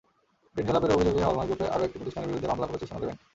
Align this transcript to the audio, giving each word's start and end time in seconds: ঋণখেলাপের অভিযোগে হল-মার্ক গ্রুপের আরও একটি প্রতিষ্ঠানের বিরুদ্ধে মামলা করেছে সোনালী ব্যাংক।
ঋণখেলাপের 0.61 0.93
অভিযোগে 0.95 1.25
হল-মার্ক 1.27 1.47
গ্রুপের 1.49 1.73
আরও 1.75 1.85
একটি 1.87 1.97
প্রতিষ্ঠানের 1.99 2.29
বিরুদ্ধে 2.29 2.49
মামলা 2.51 2.67
করেছে 2.67 2.85
সোনালী 2.89 3.05
ব্যাংক। 3.07 3.19